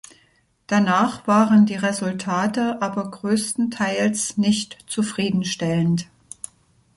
[0.65, 6.07] Danach waren die Resultate aber grösstenteils nicht zufriedenstellend.